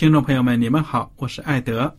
[0.00, 1.94] 听众朋友们，你们好，我是艾德，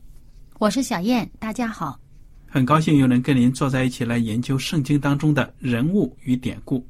[0.57, 1.99] 我是小燕，大家好，
[2.47, 6.83] 很高兴又能跟您坐在一起来研究圣经当中的人物与典故。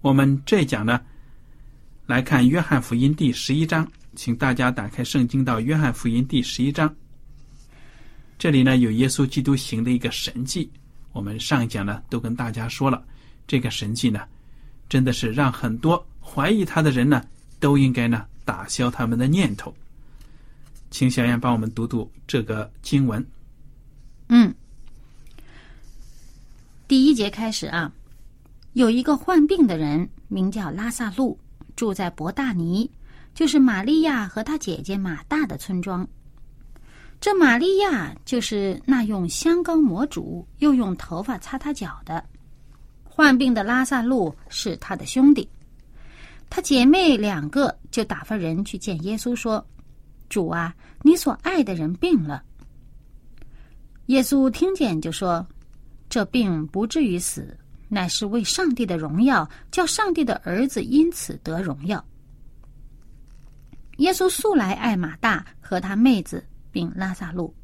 [0.00, 0.98] 我们这一讲呢，
[2.06, 6.90] 来看约翰福音第十一章，请大家打开圣经到约翰福音第十一章。
[8.38, 10.72] 这里呢有耶稣基督行的一个神迹，
[11.12, 13.04] 我们上一讲呢都跟大家说了，
[13.46, 14.22] 这个神迹呢，
[14.88, 17.22] 真的是让很多怀疑他的人呢，
[17.60, 19.74] 都应该呢打消他们的念头。
[20.92, 23.26] 请小燕帮我们读读这个经文。
[24.28, 24.54] 嗯，
[26.86, 27.90] 第一节开始啊，
[28.74, 31.36] 有一个患病的人，名叫拉萨路，
[31.76, 32.88] 住在伯大尼，
[33.34, 36.06] 就是玛利亚和他姐姐马大的村庄。
[37.18, 42.22] 这玛利亚就是那用香膏抹主，又用头发擦他脚的。
[43.02, 45.48] 患病的拉萨路是他的兄弟，
[46.50, 49.66] 他姐妹两个就打发人去见耶稣说。
[50.32, 52.42] 主啊，你所爱的人病了。
[54.06, 55.46] 耶稣听见就说
[56.08, 57.54] ：“这病不至于死，
[57.86, 62.02] 乃是为上帝的荣耀，叫上帝的儿子因此得荣耀。”
[63.98, 67.54] 耶稣素来爱马大和他妹子，并拉萨路。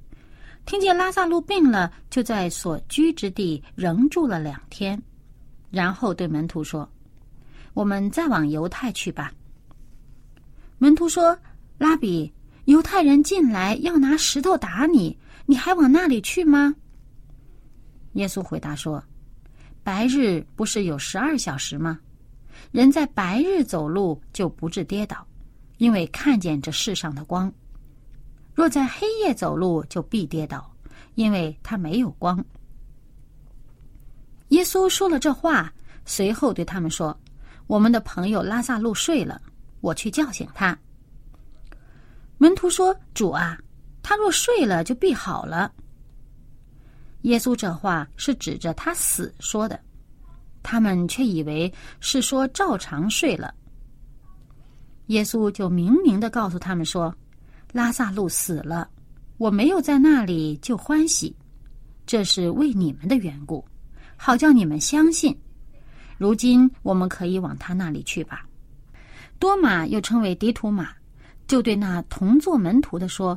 [0.66, 5.02] 听见拉萨路病了，就在所居之地仍住了两天，
[5.70, 6.86] 然后对门徒说
[7.72, 9.32] ：“我们再往犹太去吧。”
[10.76, 11.36] 门徒说
[11.78, 12.30] ：“拉比。”
[12.68, 16.74] 犹太人进来要拿石头打你，你还往那里去吗？
[18.12, 19.02] 耶稣回答说
[19.82, 21.98] ：“白日不是有十二小时吗？
[22.70, 25.26] 人在白日走路就不致跌倒，
[25.78, 27.50] 因为看见这世上的光；
[28.54, 30.70] 若在黑夜走路，就必跌倒，
[31.14, 32.44] 因为他没有光。”
[34.48, 35.72] 耶稣说了这话，
[36.04, 37.18] 随后对他们说
[37.66, 39.40] ：“我们的朋友拉萨路睡了，
[39.80, 40.78] 我去叫醒他。”
[42.38, 43.58] 门徒说：“主啊，
[44.02, 45.72] 他若睡了，就必好了。”
[47.22, 49.78] 耶稣这话是指着他死说的，
[50.62, 53.52] 他们却以为是说照常睡了。
[55.06, 57.12] 耶稣就明明的告诉他们说
[57.72, 58.88] ：“拉萨路死了，
[59.36, 61.34] 我没有在那里就欢喜，
[62.06, 63.66] 这是为你们的缘故，
[64.16, 65.36] 好叫你们相信。
[66.18, 68.46] 如今我们可以往他那里去吧。”
[69.40, 70.90] 多马又称为迪图马。
[71.48, 73.36] 就对那同做门徒的说：“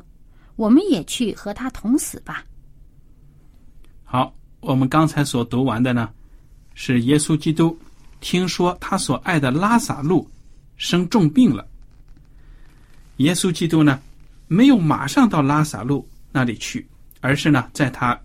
[0.56, 2.46] 我们也去和他同死吧。”
[4.04, 6.10] 好，我们刚才所读完的呢，
[6.76, 7.76] 是耶稣基督
[8.20, 10.30] 听说他所爱的拉萨路
[10.76, 11.66] 生重病了。
[13.18, 14.00] 耶稣基督呢，
[14.48, 16.86] 没有马上到拉萨路那里去，
[17.22, 18.20] 而是呢，在他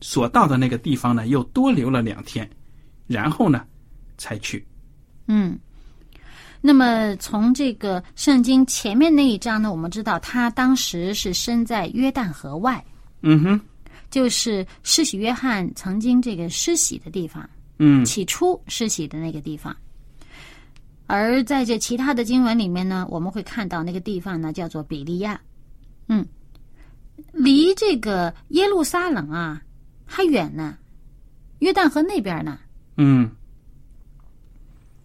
[0.00, 2.50] 所到的那个地方呢，又多留了两天，
[3.06, 3.64] 然后呢，
[4.18, 4.66] 才去。
[5.28, 5.58] 嗯，
[6.66, 12.82] 那么从这个圣经前面那一章呢，我们知道他当时是身在约旦河外，
[13.20, 13.60] 嗯哼，
[14.10, 17.46] 就是施洗约翰曾经这个施洗的地方，
[17.78, 18.02] 嗯。
[18.02, 19.76] 起初施洗的那个地方。
[21.06, 25.38] 而在这其他的经文里面呢，我们会看到那个地方呢叫做比利亚，
[26.08, 26.26] 嗯，
[27.30, 29.60] 离这个耶路撒冷啊
[30.06, 30.78] 还远呢，
[31.58, 32.58] 约旦河那边呢。
[32.96, 33.30] 嗯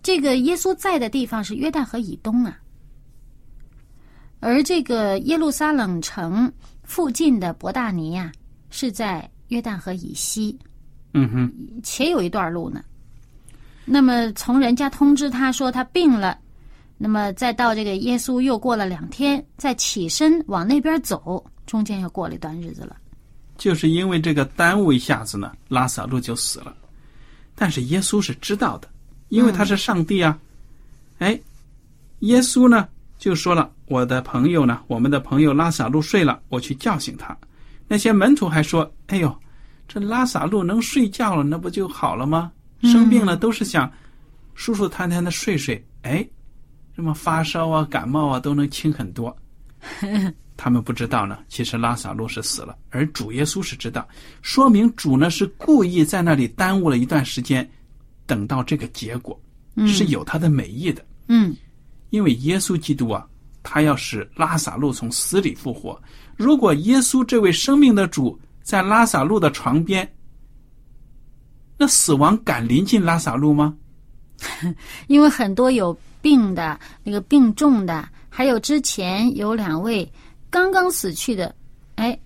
[0.10, 2.58] 这个耶稣在的地方是约旦河以东啊，
[4.40, 6.52] 而这个耶路撒冷城
[6.82, 8.32] 附近的伯大尼呀、
[8.72, 10.58] 是在约旦河以西，
[11.14, 11.54] 嗯哼，
[11.84, 12.84] 且有一段路呢。
[13.86, 16.40] 那么从人家通知他说他病了，
[16.98, 22.98] 那么再到这个耶稣又过了两天，再起身往那边走，中间又过了一段日子了。
[23.60, 26.76] 就是因为这个耽误一下子呢，拉萨路就死了。
[27.54, 28.90] 但是耶稣是知道的，
[29.30, 30.38] 因为他是上帝啊。
[31.20, 31.40] 哎，
[32.20, 32.88] 耶稣呢
[33.18, 37.36] 就说了：“我的朋友呢，我们的朋友拉萨路睡了，我去叫醒他。”
[37.88, 39.36] 那些门徒还说：“哎呦，
[39.88, 42.52] 这拉萨路能睡觉了，那不就好了吗？
[42.84, 43.92] 生病了都是想
[44.54, 46.26] 舒舒坦坦的睡睡，哎，
[46.96, 49.36] 什么发烧啊、感冒啊都能轻很多。
[50.56, 54.08] ”他们不知道呢，其实拉萨路是死了，而主耶稣是知道，
[54.42, 57.70] 说明主呢是故意在那里耽误了一段时间，
[58.30, 59.38] 等到这个结果，
[59.88, 61.04] 是有他的美意的。
[61.28, 61.56] 嗯
[62.12, 63.28] 因为耶稣基督啊，
[63.64, 66.00] 他要使拉萨路从死里复活。
[66.38, 70.08] 如果耶稣这位生命的主在拉萨路的床边，
[71.78, 73.76] 那死亡敢临近拉萨路吗？
[75.08, 80.10] 因为很多有病的、那个病重的，还有之前有两位
[80.50, 81.54] 刚刚死去的，
[81.96, 82.18] 哎，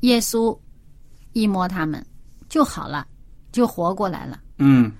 [0.00, 0.56] 耶稣
[1.32, 2.04] 一摸他们
[2.48, 3.06] 就好了，
[3.52, 4.40] 就活过来了。
[4.58, 4.90] 嗯，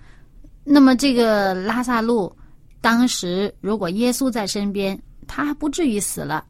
[0.71, 2.35] 那么这个拉萨路，
[2.81, 6.45] 当时如果耶稣在身边，他还不至于死了，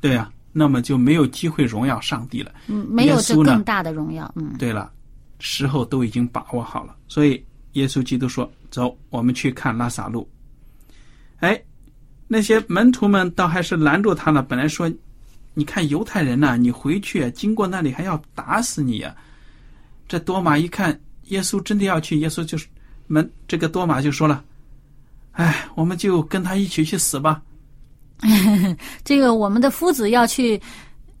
[0.00, 2.52] 对呀、那么就没有机会荣耀上帝了。
[2.68, 4.92] 嗯，没有这更大的荣耀，嗯对了，
[5.40, 10.28] 时候都已经把握好了，所以耶稣基督说：“走，我们去看拉萨路。”
[11.40, 11.60] 哎，
[12.28, 14.42] 那些门徒们倒还是拦住他了。
[14.42, 14.90] 本来说
[15.54, 19.14] ：“你看犹太人呐、你回去啊经过那里还要打死你呀、
[20.08, 22.66] 这多马一看耶稣真的要去，耶稣就是
[23.06, 24.44] 门这个多玛就说了
[25.32, 27.42] ：“哎，我们就跟他一起去死吧。
[29.04, 30.60] 这个我们的夫子要去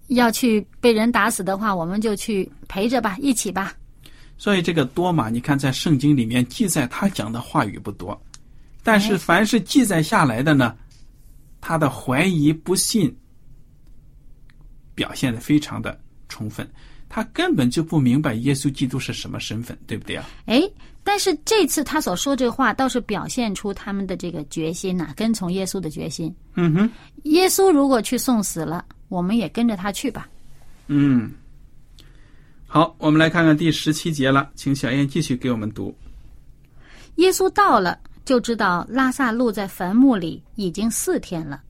[0.08, 3.72] 要去被人打死的话，我们就去陪着吧，一起吧。”
[4.38, 8.20] 所以这个多玛，你看在圣经里面记载他讲的话语不多，
[8.82, 10.76] 但是凡是记载下来的呢，
[11.60, 13.16] 他的怀疑不信
[14.94, 15.98] 表现的非常的
[16.28, 16.68] 充分，
[17.08, 20.24] 他根本就不明白耶稣基督是什么身份，对不对啊？
[20.46, 20.62] 哎，
[21.04, 26.34] 但是这次他所说这话倒是表现出他们的这个决心呐、跟从耶稣的决心。
[26.54, 26.90] 嗯哼，
[27.22, 30.28] 耶稣如果去送死了，我们也跟着他去吧。
[30.88, 31.30] 嗯。
[32.68, 35.96] 好，我们来看看第十七节了，请小燕继续给我们读。
[37.16, 41.62] 耶稣到了，就知道拉萨路在坟墓里已经四天了。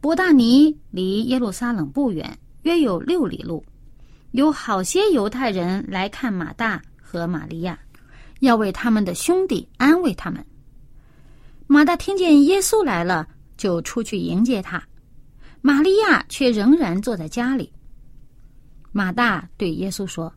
[0.00, 3.62] 伯大尼离耶路撒冷不远，约有六里路。
[4.36, 7.78] 有好些犹太人来看马大和玛利亚，
[8.40, 10.44] 要为他们的兄弟安慰他们。
[11.66, 14.78] 马大听见耶稣来了，就出去迎接他；
[15.62, 17.72] 玛利亚却仍然坐在家里。
[18.92, 20.30] 马大对耶稣说：“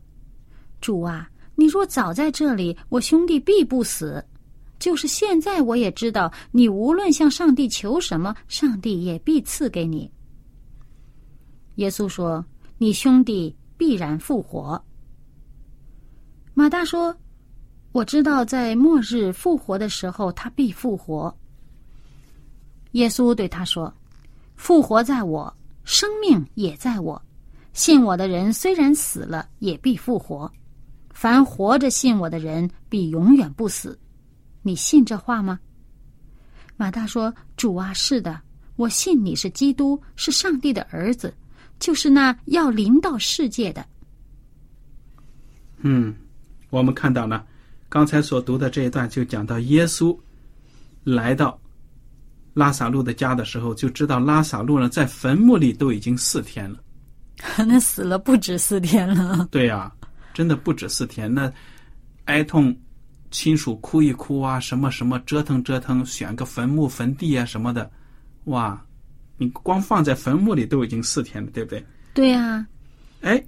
[0.80, 4.24] 主啊，你若早在这里，我兄弟必不死。
[4.78, 10.10] 就是现在，我也知道，你无论向上帝求什么，上帝也必赐给你。”
[11.76, 12.42] 耶稣说
[12.78, 14.84] ：“你兄弟必然复活。”
[16.52, 17.16] 马大说
[17.92, 21.34] ：“我知道，在末日复活的时候，他必复活。”
[22.92, 23.90] 耶稣对他说
[24.56, 27.20] ：“复活在我，生命也在我。
[27.72, 30.52] 信我的人虽然死了，也必复活。
[31.08, 33.98] 凡活着信我的人，必永远不死。
[34.60, 35.58] 你信这话吗？”
[36.76, 38.38] 马大说：“主啊，是的，
[38.76, 41.32] 我信你是基督，是上帝的儿子，
[41.80, 43.84] 就是那要临到世界的。”
[45.82, 46.14] 嗯，
[46.68, 47.42] 我们看到呢，
[47.88, 50.16] 刚才所读的这一段就讲到耶稣
[51.02, 51.58] 来到
[52.52, 56.78] 拉萨路的家的时候，就知道拉萨路呢在坟墓里都已经四天了。
[57.66, 59.48] 那死了不止四天了。
[59.50, 59.90] 对呀、
[60.34, 61.50] 真的不止四天，那
[62.26, 62.76] 哀痛
[63.30, 67.90] 亲属哭一哭啊，什么什么折腾折腾，选个坟墓坟地啊什么的，
[68.44, 68.84] 哇，
[69.40, 71.82] 你光放在坟墓里都已经四天了，对不对？
[72.12, 72.66] 对呀、
[73.22, 73.42] 哎，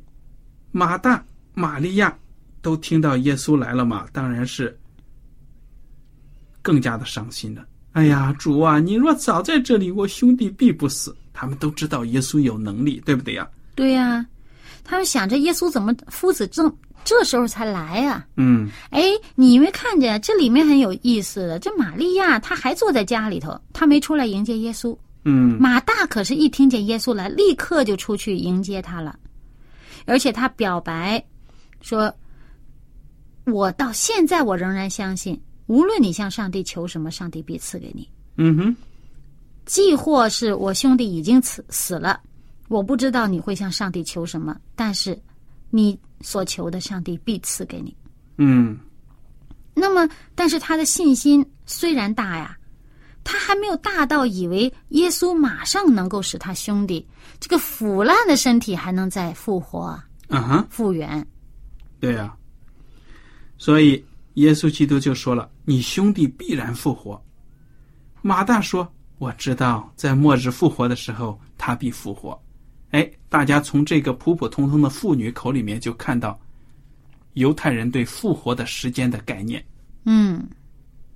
[0.71, 1.23] 马大、
[1.53, 2.17] 玛利亚
[2.63, 4.75] 都听到耶稣来了嘛，当然是
[6.63, 7.67] 更加的伤心了。
[7.93, 11.15] 哎呀，主啊，你若早在这里，我兄弟必不死。
[11.35, 13.47] 他们都知道耶稣有能力，对不对呀？
[13.75, 14.25] 对呀，
[14.83, 18.27] 他们想着耶稣怎么夫子正这时候才来呀？
[18.37, 19.03] 嗯，哎，
[19.35, 21.59] 你没看见这里面很有意思的？
[21.59, 24.97] 这玛利亚她还坐在家里头，她没出来迎接耶稣。
[25.25, 29.17] 嗯，马大可是一听见耶稣来，立刻就出去迎接他了，
[30.05, 31.25] 而且他表白
[31.81, 32.12] 说
[33.47, 38.09] ：“我到现在我仍然相信，无论你向上帝求什么，上帝必赐给你。
[38.37, 38.76] 嗯哼，
[39.64, 42.21] 既或是我兄弟已经死死了，
[42.67, 45.17] 我不知道你会向上帝求什么，但是
[45.71, 47.97] 你所求的，上帝必赐给你。
[48.38, 48.76] 嗯
[49.73, 52.57] 那么，但是他的信心虽然大呀。”
[53.25, 57.07] 他还没有大到以为耶稣马上能够使他兄弟
[57.38, 59.81] 这个腐烂的身体还能再复活、
[60.29, 61.25] 啊哼，复原。
[62.00, 62.35] 对呀、
[63.59, 67.23] 所以耶稣基督就说了：“你兄弟必然复活。”
[68.23, 72.41] 马大说：“我知道，在末日复活的时候，他必复活。”
[72.91, 76.38] 哎，大家从这个普普通通的妇女口里面就看到
[77.35, 79.64] 犹太人对复活的时间的概念。
[80.05, 80.47] 嗯，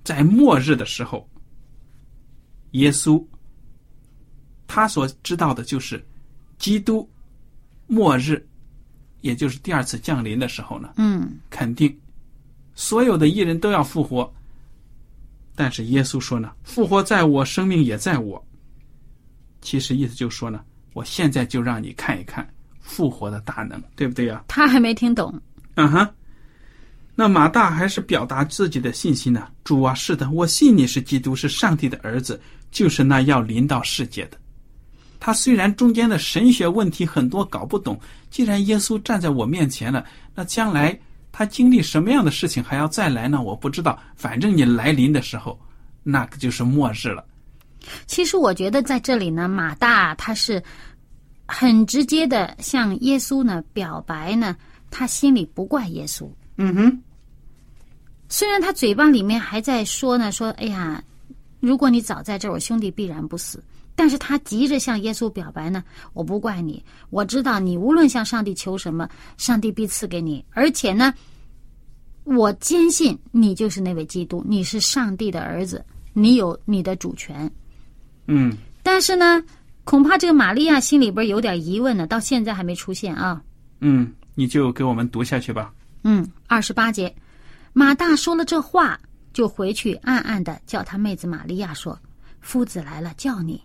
[0.03, 1.27] 在末日的时候，
[2.71, 3.23] 耶稣
[4.67, 6.03] 他所知道的就是
[6.57, 7.09] 基督
[7.87, 8.45] 末日，
[9.21, 11.97] 也就是第二次降临的时候呢，嗯，肯定
[12.75, 14.31] 所有的艺人都要复活。
[15.55, 18.45] 但是耶稣说呢，复活在我，生命也在我。
[19.61, 22.47] 其实意思就是说呢，我现在就让你看一看
[22.79, 25.33] 复活的大能，对不对呀、他还没听懂。
[25.75, 26.07] 嗯哼，
[27.15, 29.47] 那马大还是表达自己的信心呢。
[29.63, 32.39] 主啊，是的，我信你是基督，是上帝的儿子，
[32.71, 34.37] 就是那要临到世界的。
[35.19, 40.05] 他虽然中间的神学问题很多搞不懂，既然耶稣站在我面前了，
[40.35, 40.97] 那将来
[41.31, 43.41] 他经历什么样的事情还要再来呢？
[43.41, 43.99] 我不知道。
[44.15, 45.59] 反正你来临的时候，
[46.03, 47.25] 那个就是末日了。
[48.05, 50.61] 其实我觉得在这里呢，马大他是
[51.47, 54.55] 很直接的向耶稣呢表白呢，
[54.91, 56.29] 他心里不怪耶稣。
[56.57, 57.01] 嗯哼，
[58.29, 61.01] 虽然他嘴巴里面还在说呢，说哎呀，
[61.59, 63.63] 如果你早在这儿，我兄弟必然不死。
[63.95, 65.83] 但是他急着向耶稣表白呢，
[66.13, 71.11] 我不怪你，我知道你无论向上帝求什么，上帝必赐给你，而且呢，
[72.23, 75.83] 我坚信你就是那位基督，你是上帝的儿子，
[76.13, 77.51] 你有你的主权。
[78.27, 79.43] 嗯但是呢，
[79.83, 83.41] 恐怕这个玛利亚心里边有点疑问呢，到现在还没出现啊。
[83.79, 85.73] 嗯，你就给我们读下去吧。
[86.03, 87.11] 嗯，二十八节，
[87.73, 88.99] 马大说了这话，
[89.37, 91.95] 就回去暗暗的叫他妹子玛利亚说
[92.41, 93.61] ：“夫子来了，叫你。”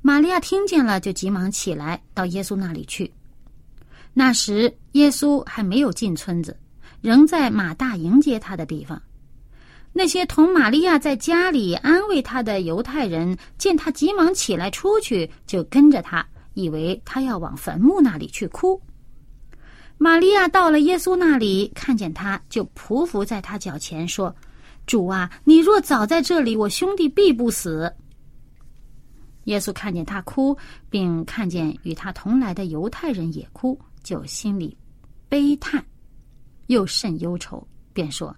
[0.00, 3.12] 玛利亚听见了，就急忙起来到耶稣那里去。
[4.14, 6.58] 那时耶稣还没有进村子，
[7.02, 8.98] 仍在马大迎接他的地方。
[9.92, 18.80] 那些同玛利亚在家里安慰他的犹太人，见他急忙起来出去，就跟着他，以为他要往坟墓那里去哭。
[19.98, 24.34] 玛利亚到了耶稣那里，看见他，就匍匐在他脚前说
[24.88, 27.94] ：“主啊，你若早在这里，我兄弟必不死。”
[29.44, 30.56] 耶稣看见他哭，
[30.90, 34.76] 并看见与他同来的犹太人也哭，就心里
[35.28, 35.84] 悲叹，
[36.66, 38.34] 又甚忧愁，便说：“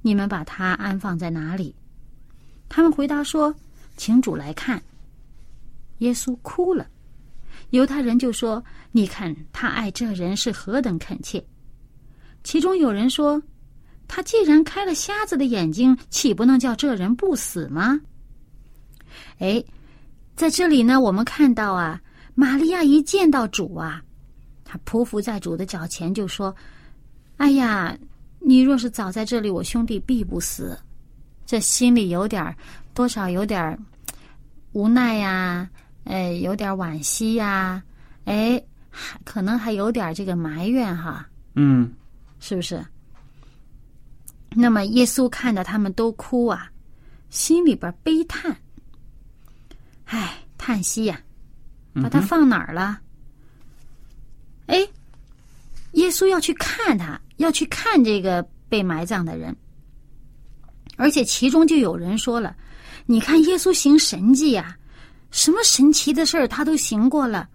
[0.00, 1.74] 你们把他安放在哪里？”
[2.68, 3.54] 他们回答说
[3.96, 4.80] ：“请主来看。”
[5.98, 6.88] 耶稣哭了。
[7.70, 11.44] 犹太人就说：“你看他爱这人是何等恳切。”
[12.42, 13.40] 其中有人说
[14.12, 18.00] ：“他既然开了瞎子的眼睛，岂不能叫这人不死吗？”
[19.38, 19.62] 哎，
[20.34, 22.00] 在这里呢，我们看到啊，
[22.34, 24.02] 玛利亚一见到主啊，
[24.64, 26.52] 她匍匐在主的脚前，就说
[27.38, 27.96] ：“哎呀，
[28.40, 30.76] 你若是早在这里，我兄弟必不死。”
[31.46, 32.54] 这心里有点儿
[32.92, 33.78] 多少有点儿
[34.72, 35.70] 无奈呀、
[36.04, 37.80] 哎，有点惋惜呀、
[38.24, 41.92] 哎，还可能还有点这个埋怨哈，嗯
[42.40, 42.84] 是不是？
[44.56, 46.70] 那么耶稣看到他们都哭啊，
[47.28, 48.56] 心里边悲叹，
[50.06, 51.20] 唉，叹息呀、
[51.94, 53.00] 把他放哪儿了？
[54.66, 54.86] 哎，
[55.92, 59.56] 耶稣要去看他，要去看这个被埋葬的人，
[60.96, 62.56] 而且其中就有人说了
[63.06, 64.76] ：“你看耶稣行神迹呀、
[65.30, 67.48] 什么神奇的事儿他都行过了，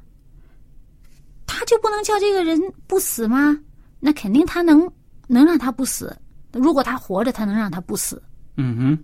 [1.45, 3.57] 他就不能叫这个人不死吗？
[3.99, 4.91] 那肯定他能
[5.27, 6.17] 能让他不死。
[6.55, 8.21] 如果他活着，他能让他不死。
[8.57, 9.03] 嗯哼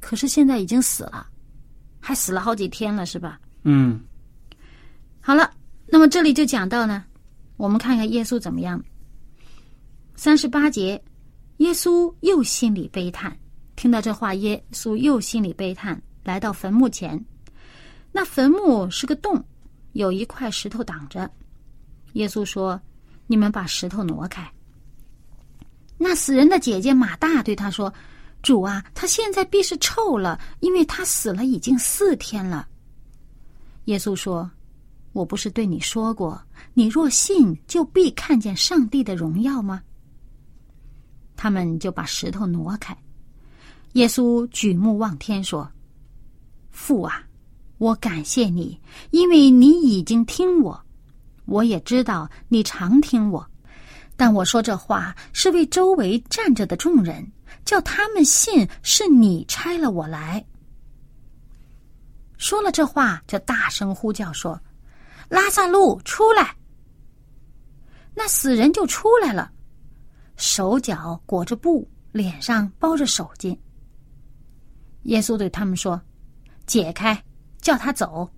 [0.00, 1.26] 可是现在已经死了，
[1.98, 3.40] 还死了好几天了，是吧？
[3.62, 3.98] 嗯
[5.20, 5.50] 好了，
[5.86, 7.02] 那么这里就讲到呢，
[7.56, 8.82] 我们看看耶稣怎么样。
[10.14, 11.02] 三十八节，
[11.56, 13.34] 耶稣又心里悲叹，
[13.74, 17.18] 听到这话，耶稣又心里悲叹，来到坟墓前。
[18.12, 19.42] 那坟墓是个洞，
[19.92, 21.28] 有一块石头挡着。
[22.12, 22.80] 耶稣说
[23.26, 24.48] ：“你们把石头挪开。”
[25.96, 27.92] 那死人的姐姐马大对他说
[28.42, 32.68] ：“主啊，他现在必是臭了，因为他死了已经四天了。”
[33.86, 34.50] 耶稣说
[35.12, 36.40] ：“我不是对你说过，
[36.72, 39.82] 你若信，就必看见上帝的荣耀吗？”
[41.36, 42.96] 他们就把石头挪开。
[43.92, 45.70] 耶稣举目望天说
[46.70, 47.22] ：“父啊，
[47.78, 50.84] 我感谢你，因为你已经听我，
[51.44, 53.48] 我也知道你常听我。
[54.16, 57.26] 但我说这话是为周围站着的众人，
[57.64, 60.44] 叫他们信是你差了我来。”
[62.38, 64.60] 说了这话，就大声呼叫说
[65.28, 66.54] ：“拉萨路出来！”
[68.14, 69.50] 那死人就出来了，
[70.36, 73.58] 手脚裹着布，脸上包着手巾。
[75.04, 76.00] 耶稣对他们说
[76.66, 77.20] ：“解开，
[77.60, 78.30] 叫他走。”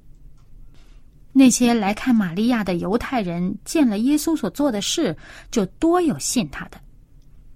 [1.38, 5.14] 那些来看玛利亚的犹太人见了耶稣所做的事，
[5.50, 6.80] 就多有信他的，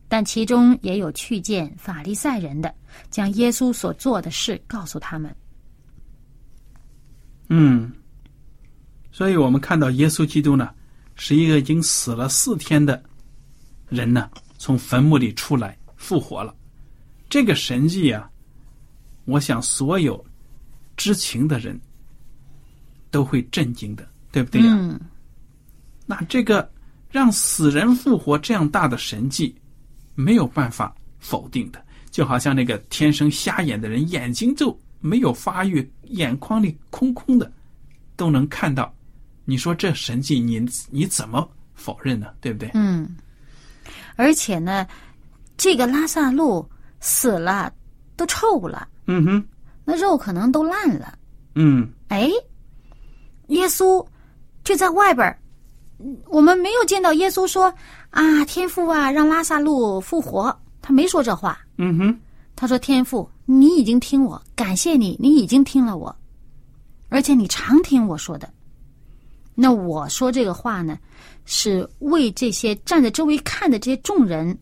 [0.06, 2.74] 但其中也有去见法利赛人的，
[3.08, 5.34] 将耶稣所做的事告诉他们。
[7.48, 7.90] 嗯，
[9.10, 10.74] 所以我们看到耶稣基督呢，
[11.14, 13.02] 是一个已经死了四天的
[13.88, 16.54] 人呢，从坟墓里出来复活了。
[17.30, 18.30] 这个神迹啊，
[19.24, 20.22] 我想所有
[20.98, 21.80] 知情的人
[23.10, 24.68] 都会震惊的，对不对呀？
[24.70, 25.00] 嗯，
[26.06, 26.70] 那这个
[27.10, 29.54] 让死人复活这样大的神迹，
[30.14, 31.82] 没有办法否定的。
[32.10, 37.50] 就好像那个天生瞎眼的人，眼睛就没有发育，眼眶里空空的，
[38.16, 38.92] 都能看到。
[39.44, 42.26] 你说这神迹，你你怎么否认呢？
[42.40, 42.70] 对不对？
[42.74, 43.16] 嗯，
[44.16, 44.86] 而且呢，
[45.56, 46.68] 这个拉萨路
[47.00, 47.72] 死了
[48.16, 49.44] 都臭了，嗯哼，
[49.84, 51.16] 那肉可能都烂了。
[51.54, 52.28] 嗯哎，
[53.50, 54.04] 耶稣
[54.64, 55.38] 就在外边
[56.26, 57.72] 我们没有见到耶稣说
[58.10, 61.58] 啊，天父啊，让拉萨路复活，他没说这话。
[61.76, 62.20] 嗯哼，
[62.56, 66.14] 他说：“天父，你已经听我，感谢你，你已经听了我，
[67.08, 68.48] 而且你常听我说的。
[69.54, 70.98] 那我说这个话呢，
[71.44, 74.58] 是为这些站在周围看的这些众人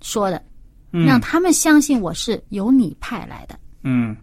[0.00, 0.42] 说的，
[0.92, 1.04] 嗯。
[1.04, 3.58] 让他们相信我是由你派来的。
[3.82, 4.16] 嗯。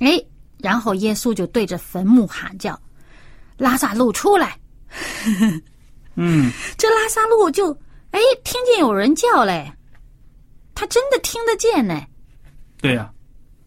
[0.00, 0.20] 哎，
[0.64, 2.80] 然后耶稣就对着坟墓喊叫
[3.58, 4.58] ：‘拉萨路出来！’
[6.16, 7.70] 嗯 这拉萨路就
[8.12, 9.70] 哎听见有人叫嘞，
[10.74, 12.02] 他真的听得见呢。
[12.80, 13.12] 对呀、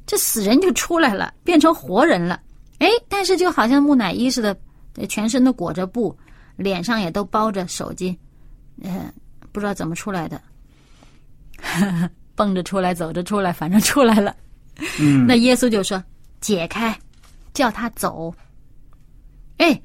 [0.08, 2.42] 这死人就出来了，变成活人了。
[2.80, 4.58] 哎，但是就好像木乃伊似的，
[4.96, 6.18] 呃全身都裹着布，
[6.56, 8.18] 脸上也都包着手巾，
[8.82, 9.14] 呃，
[9.52, 10.42] 不知道怎么出来的，
[12.34, 14.36] 蹦着出来，走着出来，反正出来了。
[15.00, 16.04] 嗯那耶稣就说
[16.42, 16.98] ：“解开，
[17.54, 18.34] 叫他走。”
[19.58, 19.82] 哎，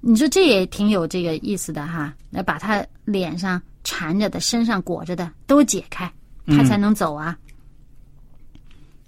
[0.00, 2.14] 你说这也挺有这个意思的哈。
[2.30, 6.12] 那把他脸上缠着的、身上裹着的都解开，
[6.46, 7.38] 他才能走啊。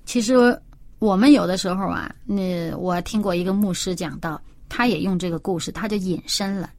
[0.04, 0.60] 其实
[0.98, 6.70] 我们有的时候啊，那我听过一个牧师讲到，他也用这个故事，他就引申了。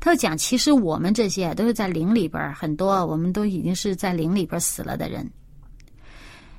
[0.00, 5.28] 他就讲，其实我们这些都是在灵里边儿，很多我们都已经是在灵里边死了的人。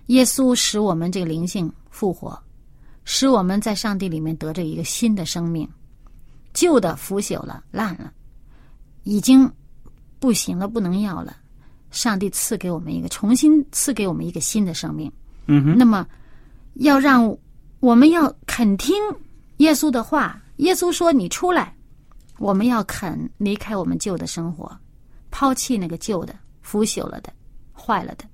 [0.08, 2.42] 耶稣使我们这个灵性复活，
[3.06, 5.68] 使我们在上帝里面得着一个新的生命，
[6.54, 8.12] 旧的腐朽了、烂了，
[9.04, 9.50] 已经
[10.20, 11.38] 不行了，不能要了。
[11.92, 15.10] 上帝赐给我们一个重新赐给我们一个新的生命。
[15.46, 16.06] 嗯哼，那么，
[16.74, 17.34] 要让
[17.80, 18.96] 我们要肯听
[19.58, 20.42] 耶稣的话。
[20.58, 21.74] 耶稣说：“你出来。”
[22.40, 24.70] 我们要肯离开我们旧的生活，
[25.32, 27.32] 抛弃那个旧的、腐朽了的、
[27.74, 28.26] 坏了的。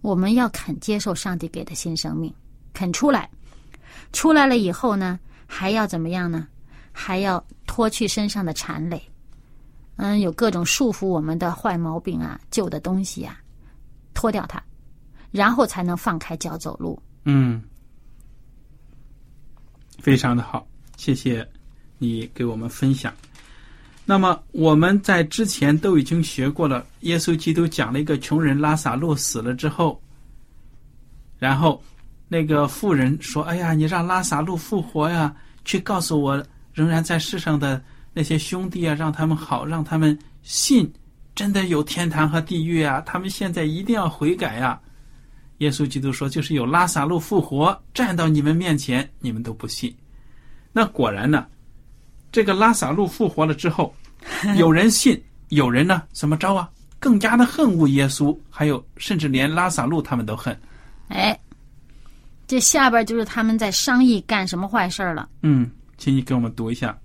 [0.00, 2.32] 我们要肯接受上帝给的新生命，
[2.72, 3.30] 肯出来。
[4.14, 6.48] 出来了以后呢，还要怎么样呢？
[6.96, 9.02] 还要脱去身上的缠累，
[9.96, 13.36] 嗯，有各种束缚我们的坏毛病啊、旧的东西啊，
[14.14, 14.62] 脱掉它，
[15.32, 16.96] 然后才能放开脚走路。
[17.24, 17.60] 嗯，
[19.98, 20.64] 非常的好，
[20.96, 21.46] 谢谢
[21.98, 23.12] 你给我们分享。
[24.04, 30.00] 那么我们在之前都已经学过了，耶稣基督讲了一个穷人拉萨路死了之后，
[31.38, 31.82] 然后
[32.28, 35.34] 那个妇人说：“哎呀，你让拉萨路复活呀，
[35.64, 37.82] 去告诉我仍然在世上的
[38.12, 40.90] 那些兄弟啊，让他们好，让他们信
[41.34, 44.80] 真的有天堂和地狱啊，他们现在一定要悔改呀、
[45.58, 49.94] 耶稣基督说：“就是有拉萨路复活站到你们面前，你们都不信。”
[50.72, 51.46] 那果然呢，
[52.32, 53.94] 这个拉萨路复活了之后，
[54.56, 56.68] 有人信，有人呢怎么着啊？
[56.98, 60.58] 更加的恨恶耶稣，还有甚至连拉萨路他们都恨。
[61.08, 61.38] 哎，
[62.54, 65.28] 这下边就是他们在商议干什么坏事儿了。
[65.42, 66.96] 嗯，请你给我们读一下。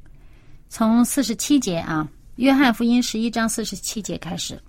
[0.70, 4.62] 从四十七节啊，《约翰福音》十一章四十七节开始，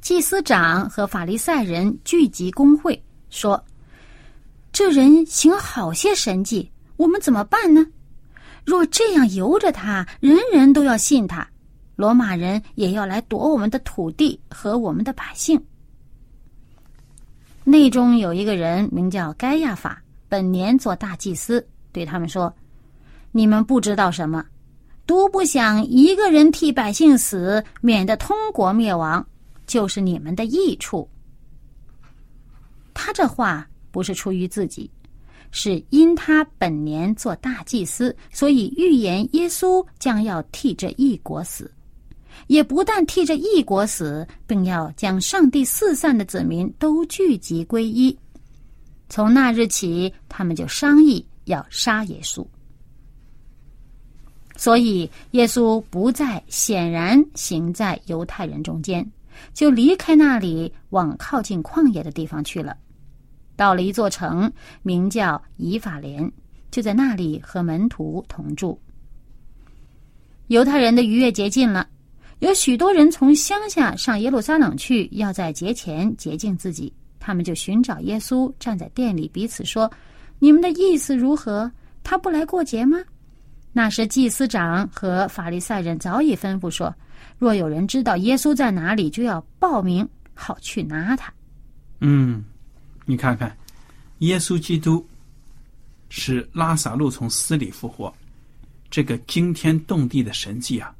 [0.00, 3.60] 祭司长和法利赛人聚集公会，说
[4.70, 7.84] ：“这人行好些神迹，我们怎么办呢？
[8.64, 11.44] 若这样由着他，人人都要信他，
[11.96, 15.60] 罗马人也要来夺我们的土地和我们的百姓。”
[17.68, 22.54] 内中有一个人名叫该亚法，本年做大祭司，对他们说
[23.32, 24.46] ：“你们不知道什么。”
[25.04, 29.26] 独不想一个人替百姓死，免得通国灭亡，
[29.66, 31.08] 就是你们的益处。
[32.94, 34.88] 他这话不是出于自己，
[35.50, 41.68] 是因他本年做大祭司，所以预言耶稣将要替这一国死，
[42.46, 48.16] 也不但替这一国死，并要将上帝四散的子民都聚集归一。
[49.08, 52.46] 从那日起，他们就商议要杀耶稣。
[54.56, 59.06] 所以，耶稣不再显然行在犹太人中间，
[59.52, 62.76] 就离开那里，往靠近旷野的地方去了。
[63.54, 64.50] 到了一座城，
[64.82, 66.32] 名叫以法莲，
[66.70, 68.80] 就在那里和门徒同住。
[70.46, 71.86] 犹太人的逾越节近了，
[72.40, 76.92] 有许多人从乡下上耶路撒冷去，要在节前洁净自己。
[77.18, 79.90] 他们就寻找耶稣，站在店里，彼此说
[80.38, 81.70] ：“你们的意思如何？
[82.04, 82.98] 他不来过节吗？”
[83.72, 86.94] 那时，祭司长和法利赛人早已吩咐说
[87.38, 91.32] ：“若有人知道耶稣在哪里，就要报名，好去拿他。”
[92.00, 92.44] 嗯，
[93.06, 93.56] 你看看，
[94.18, 95.04] 耶稣基督
[96.10, 98.14] 使拉萨路从死里复活，
[98.88, 100.94] 这个惊天动地的神迹啊，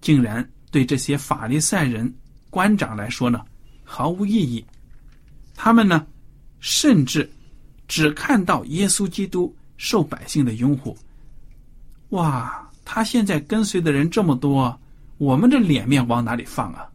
[0.00, 2.14] 竟然对这些法利赛人
[2.50, 3.42] 官长来说呢，
[3.82, 4.62] 毫无意义。
[5.54, 6.06] 他们呢，
[6.60, 7.32] 甚至
[7.88, 10.94] 只看到耶稣基督受百姓的拥护。
[12.10, 14.78] 哇，他现在跟随的人这么多，
[15.16, 16.86] 我们这脸面往哪里放啊？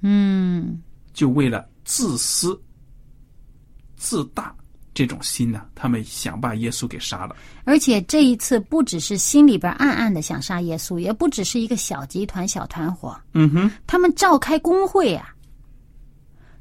[0.00, 0.82] 嗯，
[1.14, 2.60] 就为了自私、
[3.94, 4.52] 自大
[4.94, 7.34] 这种心呢，他们想把耶稣给杀了。
[7.64, 13.18] 而且这一次不只是心里边暗暗的想杀耶稣，也不只是一个小集团、小团伙。
[13.34, 15.34] 嗯哼，他们召开工会啊，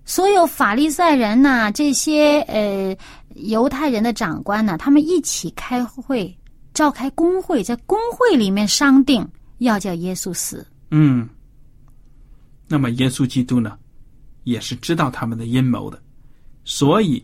[0.06, 2.96] 所有法利赛人呐，这些呃
[3.36, 6.36] 犹太人的长官呢，他们一起开会。
[6.74, 10.66] 召开工会，在工会里面商定要叫耶稣死。
[10.90, 11.28] 嗯，
[12.66, 13.78] 那么耶稣基督呢，
[14.46, 16.02] 也是知道他们的阴谋的，
[16.64, 17.22] 所以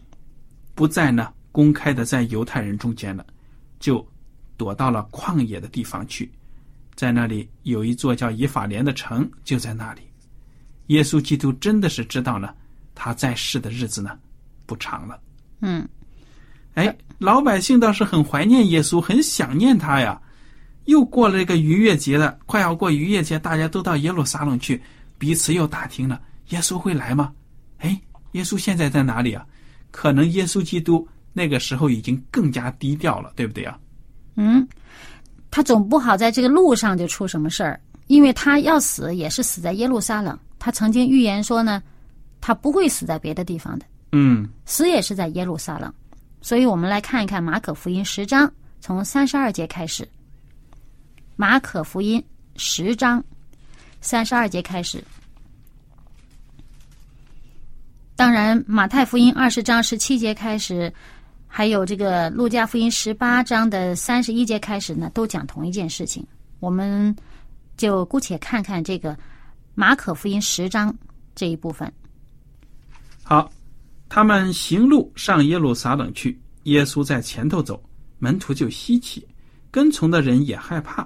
[0.77, 3.25] 不再呢公开的在犹太人中间了，
[3.79, 4.07] 就
[4.57, 6.31] 躲到了旷野的地方去，
[6.93, 10.01] 在那里有一座叫以法莲的城，就在那里。
[10.87, 12.53] 耶稣基督真的是知道呢，
[12.93, 14.19] 他在世的日子呢
[14.67, 15.19] 不长了。
[15.61, 15.85] 嗯。
[16.75, 20.21] 哎，老百姓倒是很怀念耶稣，很想念他呀。
[20.85, 24.79] 又过了这个逾越节了，快要过逾越节，大家都到耶路撒冷去，
[25.17, 27.33] 彼此又打听了：耶稣会来吗？
[27.79, 27.99] 哎，
[28.33, 29.43] 耶稣现在在哪里啊？
[29.97, 33.79] 可能耶稣基督那个时候已经更加低调了，对不对啊？
[34.35, 34.67] 嗯，
[35.49, 40.37] 他总不好在这个路上就出什么事儿，因为他要死也是死在耶路撒冷。
[40.59, 41.81] 他曾经预言说呢，
[42.39, 43.87] 他不会死在别的地方的。
[44.11, 45.91] 嗯，死也是在耶路撒冷。
[46.41, 50.07] 所以我们来看一看马可福音十章，从三十二节开始。
[51.35, 52.23] 马可福音
[52.55, 53.23] 十章
[53.99, 55.03] 三十二节开始。
[58.17, 60.91] 当然，马太福音二十章十七节开始，
[61.45, 66.25] 还有这个路加福音十八章的三十一节开始呢，都讲同一件事情。
[66.59, 67.15] 我们
[67.77, 69.15] 就姑且看看这个
[69.75, 70.93] 马可福音十章
[71.35, 71.89] 这一部分。
[73.23, 73.49] 好。
[74.09, 77.83] 他们行路上耶路撒冷去，耶稣在前头走，
[78.19, 79.27] 门徒就稀奇，
[79.69, 81.05] 跟从的人也害怕。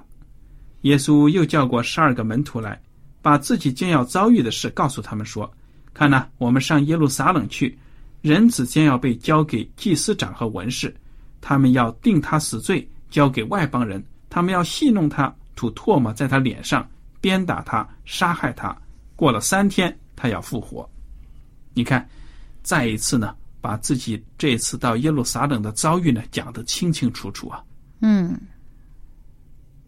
[0.82, 2.80] 耶稣又叫过十二个门徒来，
[3.20, 5.52] 把自己将要遭遇的事告诉他们说
[5.94, 7.78] ：“看呐，我们上耶路撒冷去，
[8.20, 10.94] 人子将要被交给祭司长和文士，
[11.40, 16.88] 他们要定他死罪，交给外邦人，他们要戏弄他，吐唾沫在他脸上，
[17.20, 18.76] 鞭打他，杀害他。
[19.16, 20.88] 过了三天，他要复活。”
[21.74, 22.08] 你看。
[22.64, 27.60] 再一次呢，把自己这次到耶路撒冷的遭遇呢讲得清清楚楚啊。
[28.02, 28.40] 嗯，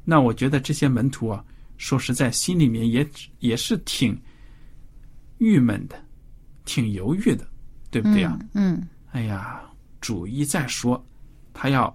[0.04, 1.44] 那我觉得这些门徒啊，
[1.78, 4.20] 说实在，心里面也也是挺
[5.44, 5.96] 郁闷的，
[6.64, 7.46] 挺犹豫的，
[7.90, 8.38] 对不对啊？
[8.54, 8.82] 嗯。
[9.12, 9.60] 哎呀，
[10.00, 11.00] 主一再说
[11.52, 11.94] 他要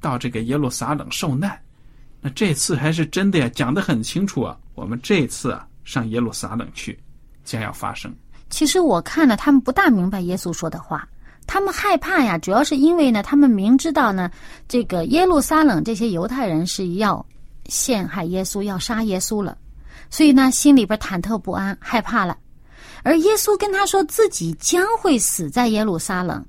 [0.00, 1.60] 到这个耶路撒冷受难，
[2.20, 4.56] 那这次还是真的呀，讲得很清楚啊。
[4.74, 6.98] 我们这次啊上耶路撒冷去，
[7.44, 8.14] 将要发生。
[8.48, 11.06] 其实我看了，他们不大明白耶稣说的话，
[11.46, 14.30] 他们害怕呀，主要是因为呢，他们明知道呢，
[14.66, 17.24] 这个耶路撒冷这些犹太人是要
[17.66, 19.58] 陷害耶稣，要杀耶稣了，
[20.08, 22.36] 所以呢，心里边忐忑不安，害怕了。
[23.04, 26.44] 而耶稣跟他说自己将会死在耶路撒冷，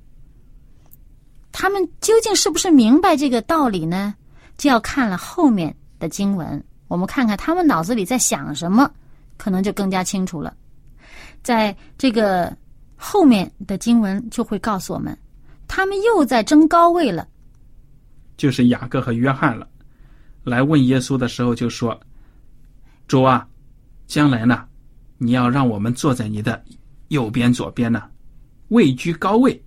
[1.52, 4.14] 他们究竟是不是明白这个道理呢？
[4.56, 8.90] 就要看了后面的经文，我们看看他们脑子里在想什么，
[9.36, 10.56] 可能就更加清楚了。
[11.42, 12.56] 在这个
[12.96, 15.16] 后面的经文就会告诉我们，
[15.68, 17.28] 他们又在争高位了。
[18.38, 19.68] 就是雅各和约翰了，
[20.42, 21.98] 来问耶稣的时候就说
[23.06, 23.46] ：“主啊，
[24.06, 24.66] 将来呢，
[25.18, 26.62] 你要让我们坐在你的
[27.08, 28.02] 右边、左边呢，
[28.68, 29.62] 位居高位。”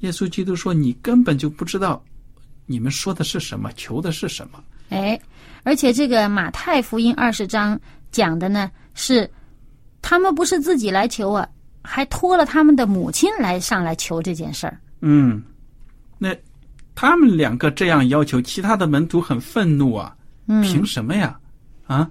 [0.00, 2.04] 耶稣基督说：“你根本就不知道，
[2.66, 5.18] 你们说的是什么，求的是什么。”哎，
[5.64, 7.78] 而且这个马太福音二十章
[8.10, 9.28] 讲的呢是，
[10.02, 11.48] 他们不是自己来求啊，
[11.82, 14.78] 还托了他们的母亲来上来求这件事儿。
[15.00, 15.42] 嗯，
[16.18, 16.36] 那
[16.94, 20.16] 他们两个这样要求，其他的门徒很愤怒啊！
[20.46, 21.36] 嗯凭什么呀？
[21.86, 22.08] 啊，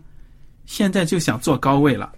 [0.66, 2.12] 现在就想坐高位了。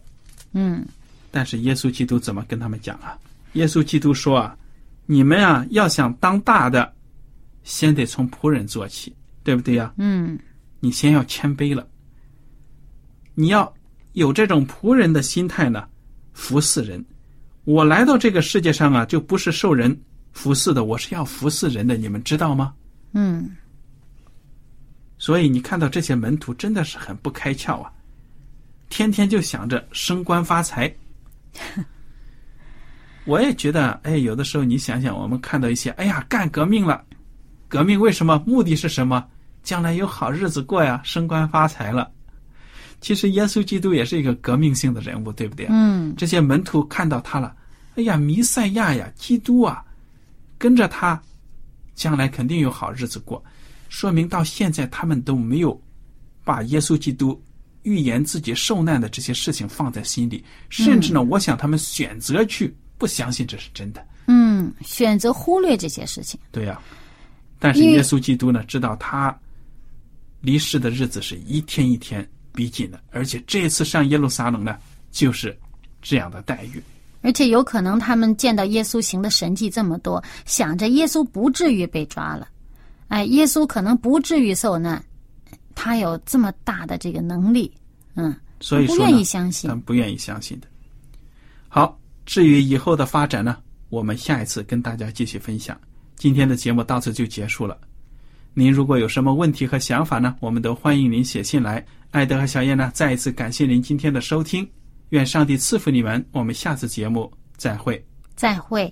[0.53, 0.85] 嗯
[1.29, 3.17] 但是耶稣基督怎么跟他们讲啊？
[3.53, 4.57] 耶稣基督说啊，
[5.05, 6.93] 你们啊要想当大的，
[7.63, 10.37] 先得从仆人做起，对不对呀、嗯
[10.79, 11.87] 你先要谦卑了，
[13.33, 13.71] 你要
[14.13, 15.87] 有这种仆人的心态呢，
[16.33, 17.03] 服侍人。
[17.65, 19.95] 我来到这个世界上啊，就不是受人
[20.31, 22.73] 服侍的，我是要服侍人的，你们知道吗？
[23.13, 23.49] 嗯
[25.17, 27.91] 所以你看到这些门徒真的是很不开窍啊，
[28.89, 30.93] 天天就想着升官发财。
[33.25, 37.03] 我也觉得，哎，有的时候你想想，我们看到一些，哎呀，干革命了，
[37.67, 38.41] 革命为什么？
[38.47, 39.25] 目的是什么？
[39.63, 42.09] 将来有好日子过呀，升官发财了。
[43.01, 45.67] 其实耶稣基督也是一个革命性的人物，对不对？
[45.69, 47.53] 嗯这些门徒看到他了，
[47.95, 49.83] 哎呀，弥赛亚呀，基督啊，
[50.57, 51.21] 跟着他，
[51.95, 53.43] 将来肯定有好日子过。
[53.89, 55.79] 说明到现在他们都没有
[56.45, 57.39] 把耶稣基督
[57.87, 64.05] 预言自己受难的这些事情放在心里，甚至呢，我想他们选择去不相信这是真的。
[64.27, 66.37] 嗯，选择忽略这些事情。
[66.51, 66.77] 对呀、
[67.59, 69.33] 但是耶稣基督呢，知道他
[70.41, 74.77] 离世的日子是一天一天逼近的，而且这次上耶路撒冷呢，
[75.09, 75.57] 就是
[76.01, 76.83] 这样的待遇。
[77.21, 82.49] 而且有可能他们见到耶稣行的神迹这么多，想着耶稣不至于被抓了，
[83.07, 85.01] 哎，耶稣可能不至于受难，
[85.79, 87.71] 他有这么大的这个能力，
[88.15, 89.75] 嗯，所以说不愿意相信他。
[89.75, 90.67] 们不愿意相信的。
[91.69, 93.57] 好，至于以后的发展呢，
[93.89, 95.79] 我们下一次跟大家继续分享。
[96.15, 97.77] 今天的节目到此就结束了。
[98.55, 101.85] 您如果有什么问题和想法呢，我们都欢迎您写信来。
[102.09, 104.67] 艾德和小燕呢，再一次感谢您今天的收听，
[105.09, 106.25] 愿上帝赐福你们。
[106.31, 108.03] 我们下次节目再会。
[108.35, 108.91] 再会。